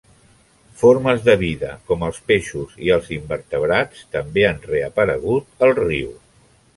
[0.83, 6.09] Formes de vida com els peixes i invertebrats també han reaparegut al riu.